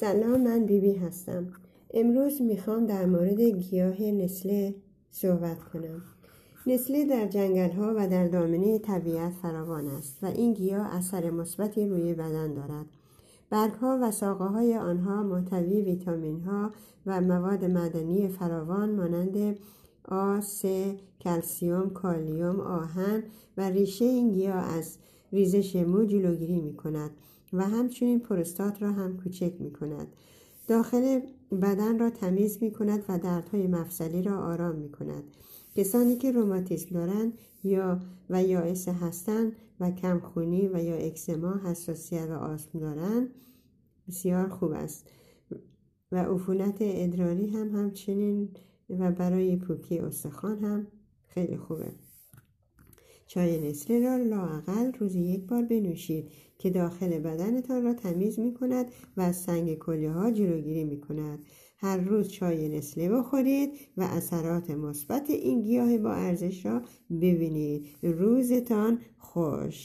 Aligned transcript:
سلام 0.00 0.40
من 0.40 0.66
بیبی 0.66 0.92
بی 0.92 0.98
هستم. 0.98 1.46
امروز 1.94 2.42
می‌خوام 2.42 2.86
در 2.86 3.06
مورد 3.06 3.40
گیاه 3.40 4.02
نسله 4.02 4.74
صحبت 5.10 5.58
کنم. 5.72 6.02
نسله 6.66 7.04
در 7.04 7.26
جنگل 7.26 7.70
ها 7.70 7.94
و 7.96 8.08
در 8.08 8.28
دامنه 8.28 8.78
طبیعت 8.78 9.32
فراوان 9.32 9.88
است 9.88 10.18
و 10.22 10.26
این 10.26 10.54
گیاه 10.54 10.96
اثر 10.96 11.30
مثبتی 11.30 11.88
روی 11.88 12.14
بدن 12.14 12.54
دارد. 12.54 12.86
برگ 13.50 13.72
ها 13.72 13.98
و 14.02 14.10
ساقه 14.10 14.44
های 14.44 14.76
آنها 14.76 15.22
محتوی 15.22 15.80
ویتامین 15.80 16.40
ها 16.40 16.70
و 17.06 17.20
مواد 17.20 17.64
مدنی 17.64 18.28
فراوان 18.28 18.94
مانند 18.94 19.56
آ، 20.08 20.40
س، 20.40 20.64
کلسیوم، 21.20 21.90
کالیوم، 21.90 22.60
آهن 22.60 23.22
و 23.56 23.70
ریشه 23.70 24.04
این 24.04 24.30
گیاه 24.30 24.76
از 24.76 24.98
ریزش 25.34 25.76
مو 25.76 26.04
جلوگیری 26.04 26.60
می 26.60 26.76
کند 26.76 27.10
و 27.52 27.68
همچنین 27.68 28.20
پروستات 28.20 28.82
را 28.82 28.92
هم 28.92 29.16
کوچک 29.16 29.52
می 29.58 29.72
کند. 29.72 30.06
داخل 30.68 31.20
بدن 31.62 31.98
را 31.98 32.10
تمیز 32.10 32.62
می 32.62 32.70
کند 32.70 33.04
و 33.08 33.18
دردهای 33.18 33.66
مفصلی 33.66 34.22
را 34.22 34.38
آرام 34.38 34.76
می 34.76 34.92
کند. 34.92 35.24
کسانی 35.74 36.16
که 36.16 36.32
روماتیسم 36.32 36.94
دارند 36.94 37.38
یا 37.64 38.00
و 38.30 38.42
یائس 38.42 38.88
هستند 38.88 39.52
و 39.80 39.90
کمخونی 39.90 40.68
و 40.68 40.82
یا 40.82 40.96
اکزما 40.96 41.60
حساسیت 41.64 42.28
و 42.30 42.32
آسم 42.32 42.78
دارند 42.78 43.28
بسیار 44.08 44.48
خوب 44.48 44.72
است 44.72 45.10
و 46.12 46.16
عفونت 46.16 46.76
ادراری 46.80 47.46
هم 47.46 47.76
همچنین 47.76 48.48
و 48.90 49.12
برای 49.12 49.56
پوکی 49.56 49.98
استخوان 49.98 50.58
هم 50.58 50.86
خیلی 51.28 51.56
خوبه 51.56 51.92
چای 53.26 53.68
نسله 53.68 54.00
را 54.00 54.16
لاقل 54.16 54.92
روزی 54.98 55.20
یک 55.20 55.46
بار 55.46 55.62
بنوشید 55.62 56.30
که 56.58 56.70
داخل 56.70 57.18
بدنتان 57.18 57.82
را 57.82 57.94
تمیز 57.94 58.38
می 58.38 58.54
کند 58.54 58.86
و 59.16 59.20
از 59.20 59.36
سنگ 59.36 59.78
کلیه 59.78 60.10
ها 60.10 60.30
جلوگیری 60.30 60.84
می 60.84 61.00
کند. 61.00 61.38
هر 61.78 61.96
روز 61.96 62.28
چای 62.28 62.68
نسله 62.68 63.08
بخورید 63.08 63.70
و 63.96 64.02
اثرات 64.02 64.70
مثبت 64.70 65.30
این 65.30 65.62
گیاه 65.62 65.98
با 65.98 66.12
ارزش 66.12 66.66
را 66.66 66.82
ببینید. 67.10 67.86
روزتان 68.02 68.98
خوش 69.18 69.82